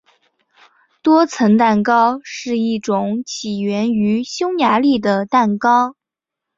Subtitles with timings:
[1.03, 5.95] 多层蛋糕是一种起源于匈牙利的蛋糕。